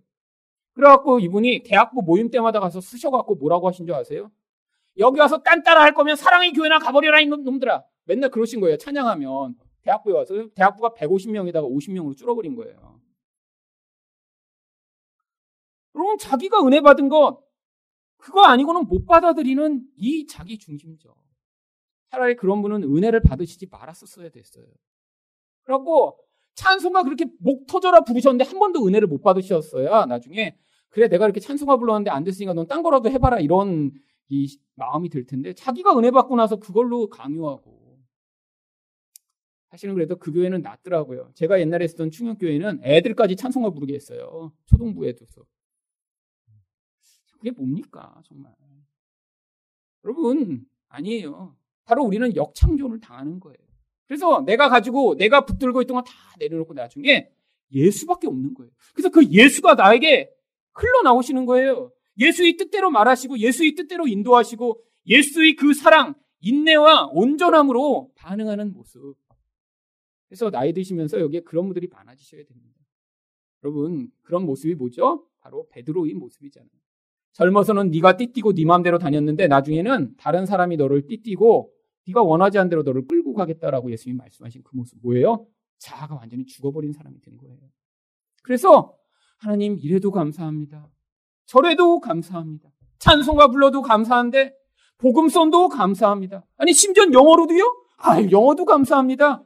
[0.73, 4.31] 그래갖고 이분이 대학부 모임 때마다 가서 쓰셔갖고 뭐라고 하신 줄 아세요?
[4.99, 7.85] 여기 와서 딴따라 할 거면 사랑의 교회나 가버려라 이놈 놈들아.
[8.05, 8.77] 맨날 그러신 거예요.
[8.79, 13.01] 찬양하면 대학부에 와서 대학부가 150명에다가 50명으로 줄어버린 거예요.
[15.93, 17.43] 그럼 자기가 은혜 받은 것
[18.19, 21.17] 그거 아니고는 못 받아들이는 이 자기 중심적.
[22.11, 24.67] 차라리 그런 분은 은혜를 받으시지 말았었어야 됐어요.
[25.63, 26.19] 그래갖고
[26.55, 30.07] 찬송가 그렇게 목 터져라 부르셨는데 한 번도 은혜를 못 받으셨어요.
[30.07, 30.59] 나중에
[30.91, 33.93] 그래 내가 이렇게 찬송가 불렀는데 안 됐으니까 넌 딴 거라도 해봐라 이런
[34.29, 37.80] 이 마음이 들 텐데 자기가 은혜 받고 나서 그걸로 강요하고
[39.71, 41.31] 사실은 그래도 그 교회는 낫더라고요.
[41.35, 44.53] 제가 옛날에 쓰던 충격교회는 애들까지 찬송가 부르게 했어요.
[44.67, 45.45] 초등부에 둬서.
[47.39, 48.53] 그게 뭡니까 정말.
[50.05, 51.57] 여러분 아니에요.
[51.85, 53.57] 바로 우리는 역창조를 당하는 거예요.
[54.07, 57.31] 그래서 내가 가지고 내가 붙들고 있던 거 다 내려놓고 나중에
[57.73, 58.73] 예수밖에 없는 거예요.
[58.93, 60.31] 그래서 그 예수가 나에게
[60.75, 61.93] 흘러나오시는 거예요.
[62.19, 69.15] 예수의 뜻대로 말하시고 예수의 뜻대로 인도하시고 예수의 그 사랑, 인내와 온전함으로 반응하는 모습.
[70.31, 72.79] 그래서 나이 드시면서 여기에 그런 분들이 많아지셔야 됩니다.
[73.65, 75.27] 여러분, 그런 모습이 뭐죠?
[75.41, 76.71] 바로 베드로의 모습이잖아요.
[77.33, 81.73] 젊어서는 네가 띠띠고 네 마음대로 다녔는데 나중에는 다른 사람이 너를 띠띠고
[82.07, 85.47] 네가 원하지 않은 대로 너를 끌고 가겠다라고 예수님이 말씀하신 그 모습 뭐예요?
[85.79, 87.59] 자아가 완전히 죽어버린 사람이 된 거예요.
[88.45, 88.95] 그래서
[89.39, 90.89] 하나님 이래도 감사합니다.
[91.47, 92.71] 저래도 감사합니다.
[92.99, 94.55] 찬송가 불러도 감사한데
[94.99, 96.45] 복음son도 감사합니다.
[96.57, 97.65] 아니 심지어 영어로도요?
[97.99, 99.45] 아 영어도 감사합니다.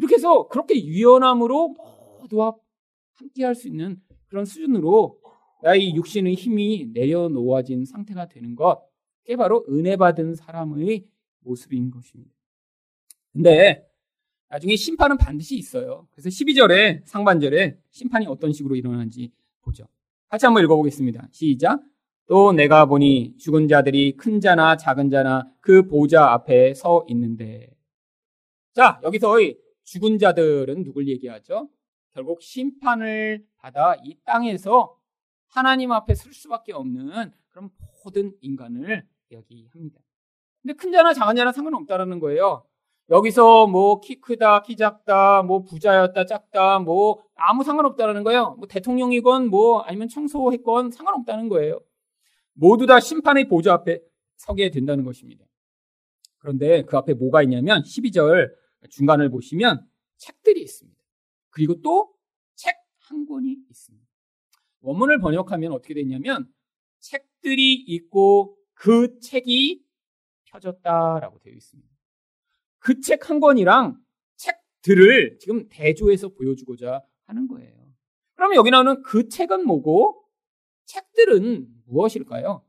[0.00, 1.76] 이렇게 해서 그렇게 유연함으로
[2.20, 2.54] 모두와
[3.16, 5.20] 함께 할 수 있는 그런 수준으로
[5.62, 8.82] 나의 육신의 힘이 내려놓아진 상태가 되는 것,
[9.22, 11.04] 그게 바로 은혜 받은 사람의
[11.40, 12.32] 모습인 것입니다.
[13.34, 13.86] 근데
[14.48, 16.08] 나중에 심판은 반드시 있어요.
[16.12, 19.84] 그래서 12절에 상반절에 심판이 어떤 식으로 일어나는지 보죠.
[20.30, 21.28] 같이 한번 읽어보겠습니다.
[21.30, 21.82] 시작.
[22.26, 27.68] 또 내가 보니 죽은 자들이 큰 자나 작은 자나 그 보좌 앞에 서 있는데.
[28.72, 31.68] 자, 여기서 의 죽은 자들은 누굴 얘기하죠?
[32.12, 34.96] 결국 심판을 받아 이 땅에서
[35.48, 37.70] 하나님 앞에 설 수밖에 없는 그런
[38.04, 40.00] 모든 인간을 이야기합니다.
[40.62, 42.64] 근데 큰 자나 작은 자나 상관없다라는 거예요.
[43.08, 48.54] 여기서 뭐 키 크다, 키 작다, 뭐 부자였다, 작다, 뭐 아무 상관없다라는 거예요.
[48.58, 51.80] 뭐 대통령이건 뭐 아니면 청소했건 상관없다는 거예요.
[52.52, 54.00] 모두 다 심판의 보좌 앞에
[54.36, 55.44] 서게 된다는 것입니다.
[56.38, 58.50] 그런데 그 앞에 뭐가 있냐면 12절
[58.88, 59.86] 중간을 보시면
[60.18, 61.00] 책들이 있습니다.
[61.50, 62.14] 그리고 또
[62.56, 62.76] 책
[63.08, 64.06] 한 권이 있습니다.
[64.82, 66.48] 원문을 번역하면 어떻게 되냐면
[67.00, 69.82] 책들이 있고 그 책이
[70.44, 71.90] 펴졌다라고 되어 있습니다.
[72.78, 73.98] 그 책 한 권이랑
[74.36, 77.92] 책들을 지금 대조해서 보여주고자 하는 거예요.
[78.34, 80.22] 그러면 여기 나오는 그 책은 뭐고
[80.86, 82.64] 책들은 무엇일까요?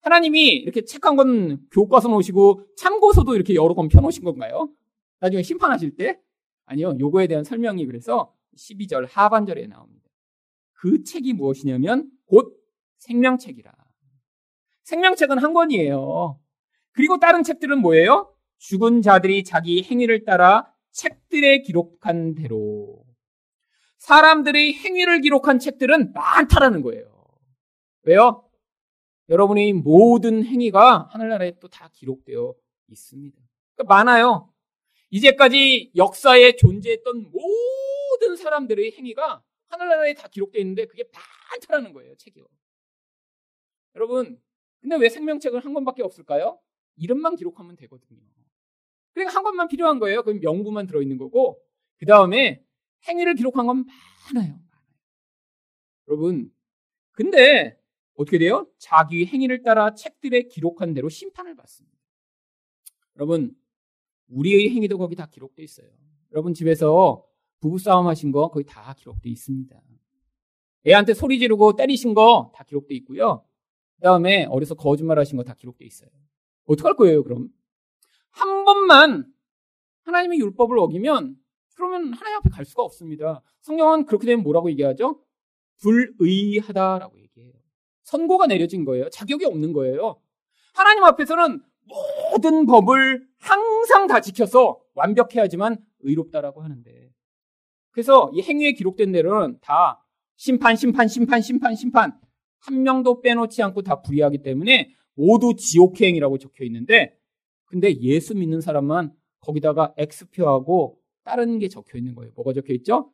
[0.00, 4.70] 하나님이 이렇게 책 한 권 교과서 놓으시고 참고서도 이렇게 여러 권 펴놓으신 건가요?
[5.20, 6.20] 나중에 심판하실 때?
[6.66, 6.96] 아니요.
[6.98, 10.10] 요거에 대한 설명이 그래서 12절 하반절에 나옵니다.
[10.72, 12.56] 그 책이 무엇이냐면 곧
[12.98, 13.72] 생명책이라.
[14.84, 16.40] 생명책은 한 권이에요.
[16.92, 18.32] 그리고 다른 책들은 뭐예요?
[18.58, 23.04] 죽은 자들이 자기 행위를 따라 책들에 기록한 대로.
[23.98, 27.12] 사람들의 행위를 기록한 책들은 많다라는 거예요.
[28.02, 28.48] 왜요?
[29.28, 32.54] 여러분의 모든 행위가 하늘나라에 또 다 기록되어
[32.88, 33.36] 있습니다.
[33.74, 34.52] 그러니까 많아요.
[35.16, 41.04] 이제까지 역사에 존재했던 모든 사람들의 행위가 하늘나라에 다 기록되어 있는데 그게
[41.52, 42.46] 많다라는 거예요, 책이요.
[43.94, 44.38] 여러분,
[44.80, 46.60] 근데 왜 생명책은 한 권밖에 없을까요?
[46.96, 48.20] 이름만 기록하면 되거든요.
[49.14, 50.22] 그러니까 한 권만 필요한 거예요.
[50.22, 51.62] 그럼 명부만 들어있는 거고,
[51.96, 52.62] 그 다음에
[53.08, 53.86] 행위를 기록한 건
[54.34, 54.60] 많아요.
[56.08, 56.52] 여러분,
[57.12, 57.80] 근데
[58.14, 58.70] 어떻게 돼요?
[58.78, 61.96] 자기 행위를 따라 책들에 기록한 대로 심판을 받습니다.
[63.16, 63.56] 여러분,
[64.28, 65.88] 우리의 행위도 거기 다 기록되어 있어요.
[66.32, 67.24] 여러분 집에서
[67.60, 69.80] 부부싸움 하신 거 거기 다 기록되어 있습니다.
[70.88, 73.44] 애한테 소리 지르고 때리신 거 다 기록돼 있고요.
[73.96, 76.10] 그 다음에 어려서 거짓말 하신 거 다 기록돼 있어요.
[76.66, 77.48] 어떡할 거예요, 그럼?
[78.30, 79.32] 한 번만
[80.02, 81.36] 하나님의 율법을 어기면
[81.74, 83.42] 그러면 하나님 앞에 갈 수가 없습니다.
[83.62, 85.20] 성경은 그렇게 되면 뭐라고 얘기하죠?
[85.82, 87.52] 불의하다라고 얘기해요.
[88.04, 89.08] 선고가 내려진 거예요.
[89.10, 90.20] 자격이 없는 거예요.
[90.74, 91.60] 하나님 앞에서는
[92.32, 93.26] 모든 법을
[93.86, 97.12] 항상 다 지켜서 완벽해야지만 의롭다라고 하는데.
[97.92, 102.18] 그래서 이 행위에 기록된 대로는 다 심판, 심판, 심판, 심판, 심판.
[102.58, 107.16] 한 명도 빼놓지 않고 다 불의하기 때문에 모두 지옥행이라고 적혀 있는데,
[107.66, 112.32] 근데 예수 믿는 사람만 거기다가 X표하고 다른 게 적혀 있는 거예요.
[112.34, 113.12] 뭐가 적혀 있죠?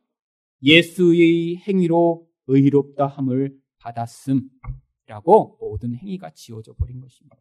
[0.63, 7.37] 예수의 행위로 의롭다 함을 받았음이라고 모든 행위가 지워져 버린 것입니다.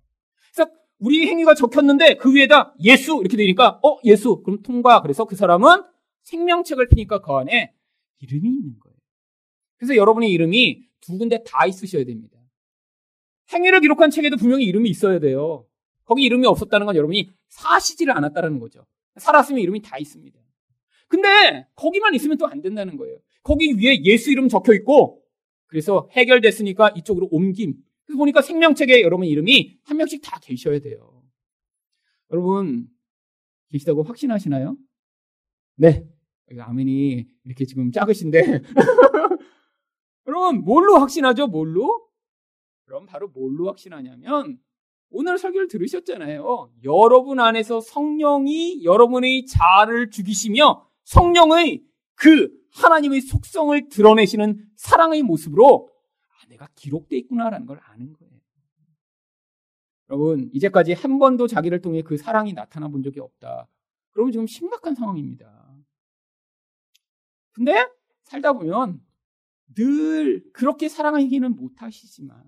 [0.53, 0.71] 그래서
[1.03, 5.03] 우리 행위가 적혔는데 그 위에다 예수 이렇게 되니까 어 예수 그럼 통과.
[5.03, 5.83] 그래서 그 사람은
[6.23, 7.75] 생명책을 피니까 그 안에
[8.21, 8.97] 이름이 있는 거예요.
[9.79, 12.39] 그래서 여러분의 이름이 두 군데 다 있으셔야 됩니다.
[13.53, 15.67] 행위를 기록한 책에도 분명히 이름이 있어야 돼요.
[16.05, 18.87] 거기 이름이 없었다는 건 여러분이 사시지를 않았다는 거죠.
[19.17, 20.39] 살았으면 이름이 다 있습니다.
[21.09, 23.19] 근데 거기만 있으면 또 안 된다는 거예요.
[23.43, 25.21] 거기 위에 예수 이름 적혀 있고
[25.67, 27.75] 그래서 해결됐으니까 이쪽으로 옮김.
[28.13, 31.23] 그래서 보니까 생명책에 여러분 이름이 한 명씩 다 계셔야 돼요.
[32.31, 32.87] 여러분
[33.71, 34.77] 계시다고 확신하시나요?
[35.77, 36.07] 네.
[36.59, 38.63] 아멘이 이렇게 지금 작으신데
[40.27, 41.47] 여러분 뭘로 확신하죠?
[41.47, 42.07] 뭘로?
[42.85, 44.59] 그럼 바로 뭘로 확신하냐면
[45.09, 46.71] 오늘 설교를 들으셨잖아요.
[46.85, 51.83] 여러분 안에서 성령이 여러분의 자아를 죽이시며 성령의
[52.17, 55.92] 그 하나님의 속성을 드러내시는 사랑의 모습으로 아,
[56.53, 58.33] 내가 기록돼 있구나라는 걸 아는 거예요.
[60.11, 63.69] 여러분, 이제까지 한 번도 자기를 통해 그 사랑이 나타나 본 적이 없다.
[64.11, 65.75] 그러면 지금 심각한 상황입니다.
[67.53, 67.87] 근데
[68.25, 69.01] 살다 보면
[69.75, 72.43] 늘 그렇게 사랑하기는 못하시지만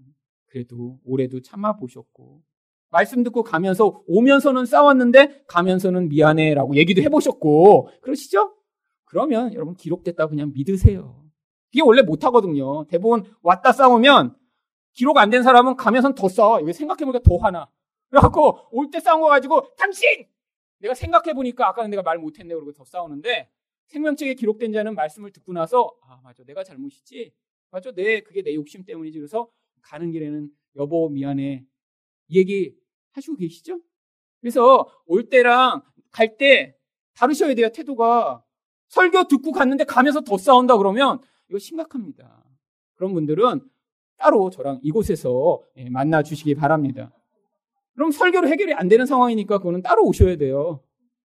[0.47, 2.43] 그래도 올해도 참아 보셨고
[2.91, 8.55] 말씀 듣고 가면서 오면서는 싸웠는데 가면서는 미안해라고 얘기도 해보셨고 그러시죠?
[9.05, 11.24] 그러면 여러분 기록됐다 그냥 믿으세요.
[11.75, 12.85] 이게 원래 못하거든요.
[12.87, 14.37] 대부분 왔다 싸우면
[14.93, 16.61] 기록 안 된 사람은 가면서 더 싸워.
[16.61, 17.69] 이거 생각해보니까 더 화나.
[18.11, 20.27] 그래갖고 올 때 싸운 거 가지고 당신!
[20.79, 23.51] 내가 생각해보니까 아까는 내가 말 못했네 그러고 더 싸우는데
[23.89, 27.33] 생명책에 기록된 자는 말씀을 듣고 나서 아 맞아 내가 잘못이지
[27.71, 29.49] 맞아 내 그게 내 욕심 때문이지 그래서
[29.83, 31.65] 가는 길에는 여보 미안해
[32.31, 32.75] 얘기
[33.13, 33.81] 하시고 계시죠?
[34.41, 35.83] 그래서 올 때랑
[36.13, 36.77] 갈 때
[37.15, 38.45] 다르셔야 돼요 태도가
[38.89, 42.45] 설교 듣고 갔는데 가면서 더 싸운다 그러면 이거 심각합니다.
[42.95, 43.61] 그런 분들은
[44.17, 47.13] 따로 저랑 이곳에서 예, 만나 주시기 바랍니다.
[47.95, 50.83] 그럼 설교로 해결이 안 되는 상황이니까 그거는 따로 오셔야 돼요.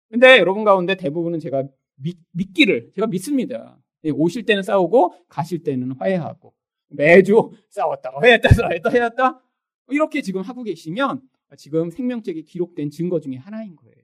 [0.09, 1.65] 근데 여러분 가운데 대부분은 제가
[1.97, 3.79] 믿, 믿기를 제가 믿습니다.
[4.05, 6.55] 예, 오실 때는 싸우고 가실 때는 화해하고
[6.89, 9.41] 매주 싸웠다 화해했다 싸웠다 화해했다
[9.89, 11.23] 이렇게 지금 하고 계시면
[11.57, 13.95] 지금 생명책에 기록된 증거 중에 하나인 거예요.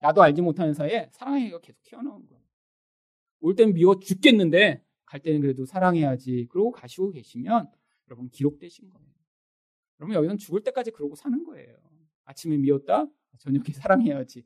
[0.00, 2.42] 나도 알지 못하는 사이에 사랑의 가 계속 튀어나온 거예요.
[3.40, 6.46] 올 때는 미워 죽겠는데 갈 때는 그래도 사랑해야지.
[6.50, 7.68] 그러고 가시고 계시면
[8.08, 9.06] 여러분 기록되신 거예요.
[9.96, 11.76] 그러면 여기는 죽을 때까지 그러고 사는 거예요.
[12.24, 13.06] 아침에 미웠다?
[13.38, 14.44] 저녁에 사랑해야지.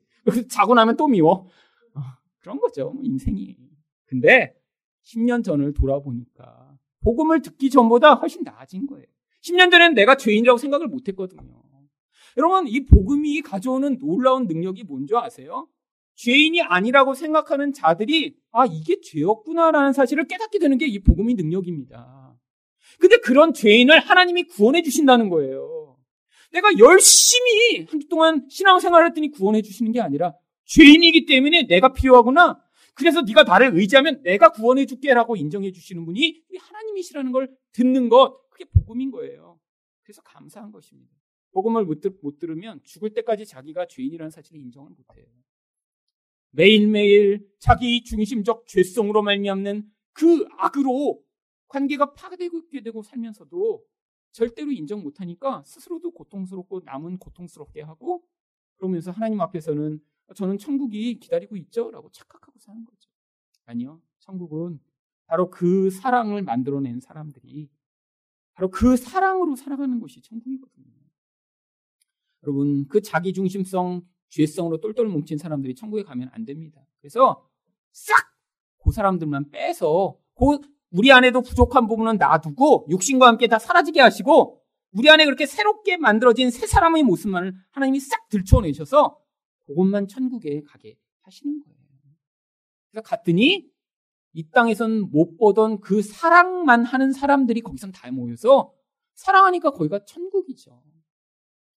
[0.49, 1.47] 자고 나면 또 미워.
[1.93, 2.01] 어,
[2.39, 2.91] 그런 거죠.
[2.91, 3.57] 뭐 인생이.
[4.05, 4.55] 근데
[5.03, 9.05] 10년 전을 돌아보니까 복음을 듣기 전보다 훨씬 나아진 거예요.
[9.41, 11.63] 10년 전에는 내가 죄인이라고 생각을 못 했거든요.
[12.37, 15.67] 여러분, 이 복음이 가져오는 놀라운 능력이 뭔지 아세요?
[16.19, 22.35] 죄인이 아니라고 생각하는 자들이 아, 이게 죄였구나라는 사실을 깨닫게 되는 게 이 복음의 능력입니다.
[22.99, 25.97] 근데 그런 죄인을 하나님이 구원해 주신다는 거예요.
[26.51, 30.33] 내가 열심히 한 주 동안 신앙생활을 했더니 구원해 주시는 게 아니라
[30.65, 32.59] 죄인이기 때문에 내가 필요하구나.
[32.95, 38.65] 그래서 네가 나를 의지하면 내가 구원해 줄게라고 인정해 주시는 분이 하나님이시라는 걸 듣는 것 그게
[38.65, 39.57] 복음인 거예요.
[40.03, 41.13] 그래서 감사한 것입니다.
[41.53, 42.01] 복음을 못
[42.39, 45.25] 들으면 죽을 때까지 자기가 죄인이라는 사실을 인정을 못해요.
[46.51, 51.23] 매일매일 자기 중심적 죄성으로 말미암는 그 악으로
[51.67, 53.85] 관계가 파괴되고 되고 살면서도
[54.31, 58.23] 절대로 인정 못하니까 스스로도 고통스럽고 남은 고통스럽게 하고
[58.77, 59.99] 그러면서 하나님 앞에서는
[60.35, 63.09] 저는 천국이 기다리고 있죠 라고 착각하고 사는 거죠.
[63.65, 64.01] 아니요.
[64.19, 64.79] 천국은
[65.25, 67.69] 바로 그 사랑을 만들어낸 사람들이
[68.53, 70.85] 바로 그 사랑으로 살아가는 것이 천국이거든요.
[72.43, 76.85] 여러분, 그 자기 중심성 죄성으로 똘똘 뭉친 사람들이 천국에 가면 안 됩니다.
[77.01, 77.47] 그래서
[77.91, 78.29] 싹
[78.83, 80.59] 그 사람들만 빼서 그
[80.91, 84.61] 우리 안에도 부족한 부분은 놔두고 육신과 함께 다 사라지게 하시고
[84.91, 89.19] 우리 안에 그렇게 새롭게 만들어진 새 사람의 모습만을 하나님이 싹 들춰내셔서
[89.67, 91.77] 그것만 천국에 가게 하시는 거예요.
[92.89, 93.69] 그래서 갔더니
[94.33, 98.73] 이 땅에선 못 보던 그 사랑만 하는 사람들이 거기선 다 모여서
[99.13, 100.81] 사랑하니까 거기가 천국이죠.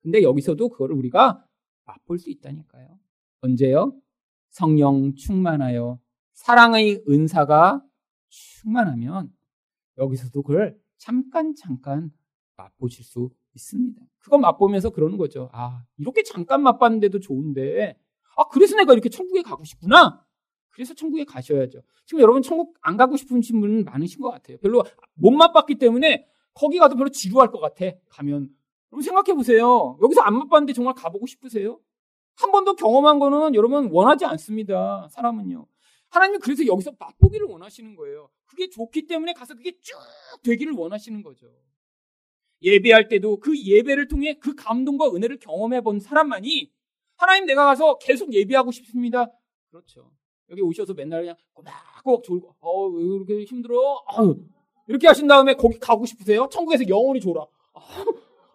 [0.02, 1.44] 근데 여기서도 그거를 우리가
[1.90, 2.98] 맛볼 수 있다니까요.
[3.40, 3.94] 언제요?
[4.50, 5.98] 성령 충만하여
[6.33, 7.83] 사랑의 은사가
[8.29, 9.33] 충만하면
[9.98, 12.11] 여기서도 그걸 잠깐 잠깐
[12.57, 14.00] 맛보실 수 있습니다.
[14.18, 15.48] 그거 맛보면서 그러는 거죠.
[15.53, 17.98] 아, 이렇게 잠깐 맛봤는데도 좋은데,
[18.37, 20.24] 아, 그래서 내가 이렇게 천국에 가고 싶구나?
[20.70, 21.83] 그래서 천국에 가셔야죠.
[22.07, 24.59] 지금 여러분 천국 안 가고 싶으신 분은 많으신 것 같아요.
[24.59, 27.87] 별로 못 맛봤기 때문에 거기 가도 별로 지루할 것 같아.
[28.09, 28.50] 가면.
[28.92, 29.98] 여러분 생각해 보세요.
[30.03, 31.81] 여기서 안 맛봤는데 정말 가보고 싶으세요?
[32.37, 35.09] 한 번도 경험한 거는 여러분 원하지 않습니다.
[35.11, 35.66] 사람은요.
[36.09, 38.31] 하나님이 그래서 여기서 맛보기를 원하시는 거예요.
[38.46, 39.96] 그게 좋기 때문에 가서 그게 쭉
[40.42, 41.46] 되기를 원하시는 거죠.
[42.62, 46.70] 예배할 때도 그 예배를 통해 그 감동과 은혜를 경험해 본 사람만이
[47.16, 49.31] 하나님 내가 가서 계속 예배하고 싶습니다.
[49.70, 50.11] 그렇죠.
[50.50, 54.03] 여기 오셔서 맨날 그냥 꼬박꼬박 졸고, 어, 왜 이렇게 힘들어?
[54.09, 54.37] 아유,
[54.88, 56.48] 이렇게 하신 다음에 거기 가고 싶으세요?
[56.50, 57.46] 천국에서 영원히 졸아.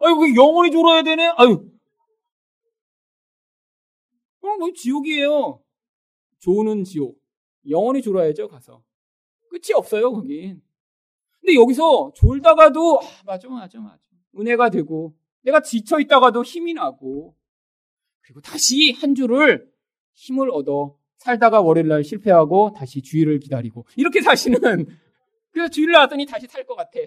[0.01, 1.27] 아유, 왜 영원히 졸아야 되네?
[1.37, 1.69] 아유.
[4.41, 5.61] 그럼 뭐 지옥이에요.
[6.39, 7.19] 조는 지옥.
[7.69, 8.83] 영원히 졸아야죠, 가서.
[9.49, 10.61] 끝이 없어요, 거긴.
[11.39, 13.99] 근데 여기서 졸다가도, 아, 맞아, 맞아, 맞아.
[14.37, 17.35] 은혜가 되고, 내가 지쳐 있다가도 힘이 나고,
[18.21, 19.71] 그리고 다시 한 주를
[20.13, 24.59] 힘을 얻어 살다가 월요일날 실패하고 다시 주일을 기다리고, 이렇게 사시는,
[25.51, 26.99] 그래서 주일 나왔더니 다시 살 것 같아.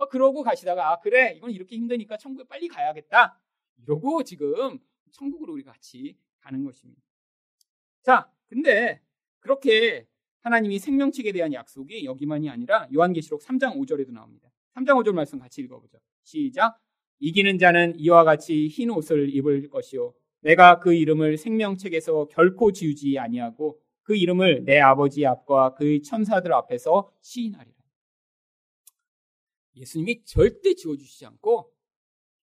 [0.00, 3.38] 어, 그러고 가시다가, 아, 그래, 이건 이렇게 힘드니까 천국에 빨리 가야겠다.
[3.82, 4.78] 이러고 지금
[5.10, 7.02] 천국으로 우리 같이 가는 것입니다.
[8.02, 9.02] 자, 근데
[9.40, 10.06] 그렇게
[10.40, 14.50] 하나님이 생명책에 대한 약속이 여기만이 아니라 요한계시록 3장 5절에도 나옵니다.
[14.74, 15.98] 3장 5절 말씀 같이 읽어보죠.
[16.22, 16.78] 시작.
[17.18, 20.14] 이기는 자는 이와 같이 흰 옷을 입을 것이요.
[20.40, 27.12] 내가 그 이름을 생명책에서 결코 지우지 아니하고 그 이름을 내 아버지 앞과 그의 천사들 앞에서
[27.20, 27.79] 시인하리라.
[29.80, 31.72] 예수님이 절대 지워주시지 않고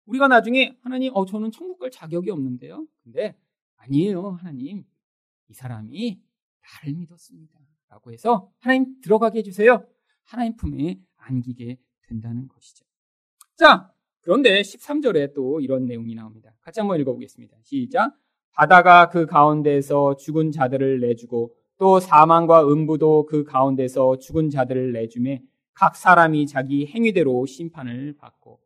[0.06, 2.86] 우리가 나중에 하나님, 어, 저는 천국 갈 자격이 없는데요.
[3.04, 3.38] 근데
[3.78, 4.84] 아니에요, 하나님.
[5.48, 6.22] 이 사람이
[6.84, 7.60] 나를 믿었습니다.
[7.90, 9.86] 라고 해서 하나님 들어가게 해주세요.
[10.24, 12.86] 하나님 품에 안기게 된다는 것이죠.
[13.58, 16.54] 자, 그런데 13절에 또 이런 내용이 나옵니다.
[16.62, 17.58] 같이 한번 읽어보겠습니다.
[17.64, 18.16] 시작.
[18.54, 25.42] 바다가 그 가운데서 죽은 자들을 내주고 또 사망과 음부도 그 가운데서 죽은 자들을 내주매
[25.74, 28.60] 각 사람이 자기 행위대로 심판을 받고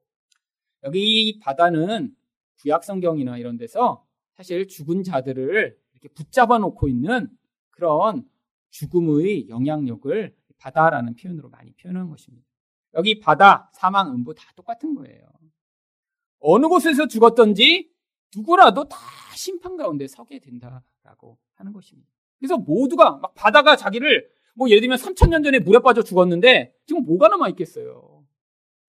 [0.83, 2.15] 여기 바다는
[2.59, 7.29] 구약 성경이나 이런 데서 사실 죽은 자들을 이렇게 붙잡아 놓고 있는
[7.71, 8.27] 그런
[8.69, 12.45] 죽음의 영향력을 바다라는 표현으로 많이 표현한 것입니다.
[12.93, 15.21] 여기 바다, 사망, 음부 다 똑같은 거예요.
[16.39, 17.91] 어느 곳에서 죽었던지
[18.35, 18.97] 누구라도 다
[19.35, 22.09] 심판 가운데 서게 된다라고 하는 것입니다.
[22.37, 27.27] 그래서 모두가 막 바다가 자기를 뭐 예를 들면 3천년 전에 물에 빠져 죽었는데 지금 뭐가
[27.27, 28.23] 남아 있겠어요.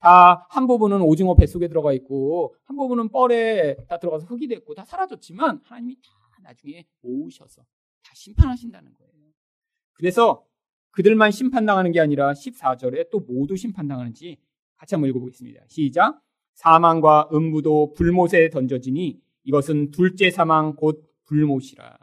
[0.01, 4.85] 다 한 부분은 오징어 뱃속에 들어가 있고 한 부분은 뻘에 다 들어가서 흙이 됐고 다
[4.85, 6.11] 사라졌지만 하나님이 다
[6.43, 9.13] 나중에 모으셔서 다 심판하신다는 거예요.
[9.93, 10.45] 그래서
[10.93, 14.39] 그들만 심판당하는 게 아니라 14절에 또 모두 심판당하는지
[14.77, 15.65] 같이 한번 읽어보겠습니다.
[15.69, 16.21] 시작.
[16.55, 21.99] 사망과 음부도 불못에 던져지니 이것은 둘째 사망 곧 불못이라.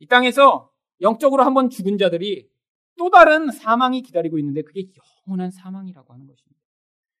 [0.00, 2.48] 이 땅에서 영적으로 한번 죽은 자들이
[2.98, 4.88] 또 다른 사망이 기다리고 있는데 그게
[5.26, 6.60] 영원한 사망이라고 하는 것입니다.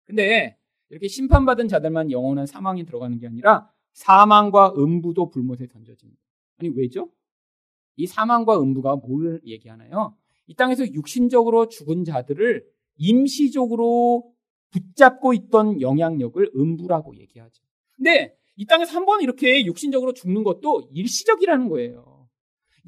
[0.04, 0.58] 근데
[0.90, 6.20] 이렇게 심판받은 자들만 영원한 사망이 들어가는 게 아니라 사망과 음부도 불못에 던져집니다.
[6.58, 7.10] 아니 왜죠?
[7.96, 10.16] 이 사망과 음부가 뭘 얘기하나요?
[10.46, 12.64] 이 땅에서 육신적으로 죽은 자들을
[12.96, 14.32] 임시적으로
[14.70, 17.62] 붙잡고 있던 영향력을 음부라고 얘기하죠.
[17.96, 22.28] 근데 이 땅에서 한 번 이렇게 육신적으로 죽는 것도 일시적이라는 거예요.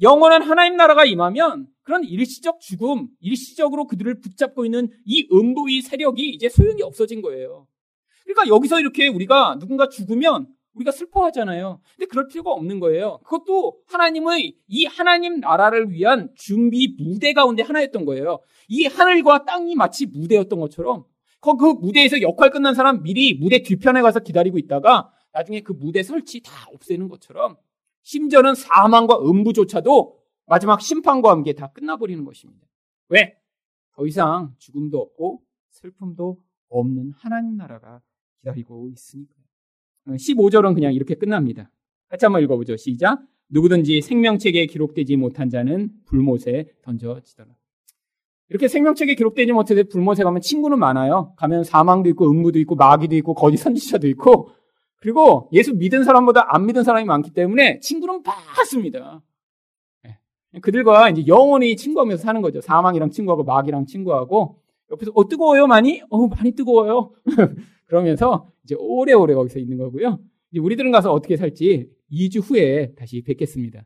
[0.01, 6.47] 영원한 하나님 나라가 임하면 그런 일시적 죽음, 일시적으로 그들을 붙잡고 있는 이 음부의 세력이 이제
[6.47, 7.67] 소용이 없어진 거예요.
[8.23, 11.81] 그러니까 여기서 이렇게 우리가 누군가 죽으면 우리가 슬퍼하잖아요.
[11.97, 13.19] 근데 그럴 필요가 없는 거예요.
[13.25, 18.39] 그것도 하나님의 이 하나님 나라를 위한 준비 무대 가운데 하나였던 거예요.
[18.69, 21.03] 이 하늘과 땅이 마치 무대였던 것처럼
[21.41, 26.41] 그 무대에서 역할 끝난 사람 미리 무대 뒤편에 가서 기다리고 있다가 나중에 그 무대 설치
[26.41, 27.57] 다 없애는 것처럼
[28.03, 30.20] 심지어는 사망과 음부조차도
[30.51, 32.67] 마지막 심판과 함께 다 끝나버리는 것입니다.
[33.07, 33.37] 왜?
[33.93, 38.01] 더 이상 죽음도 없고 슬픔도 없는 하나님 나라가
[38.41, 39.33] 기다리고 있으니까.
[40.07, 41.71] 15절은 그냥 이렇게 끝납니다.
[42.09, 42.75] 같이 한번 읽어보죠.
[42.75, 43.21] 시작.
[43.47, 47.49] 누구든지 생명책에 기록되지 못한 자는 불못에 던져지더라.
[48.49, 51.33] 이렇게 생명책에 기록되지 못해서 불못에 가면 친구는 많아요.
[51.37, 54.49] 가면 사망도 있고 음무도 있고 마귀도 있고 거짓 선지자도 있고
[54.97, 59.21] 그리고 예수 믿은 사람보다 안 믿은 사람이 많기 때문에 친구는 많습니다.
[60.53, 60.59] 예.
[60.59, 62.61] 그들과 이제 영원히 친구하면서 사는 거죠.
[62.61, 64.59] 사망이랑 친구하고 마귀랑 친구하고
[64.91, 66.01] 옆에서 어 뜨거워요 많이?
[66.09, 67.11] 어 많이 뜨거워요.
[67.85, 70.19] 그러면서 이제 오래오래 거기서 있는 거고요.
[70.51, 73.85] 이제 우리들은 가서 어떻게 살지 2주 후에 다시 뵙겠습니다.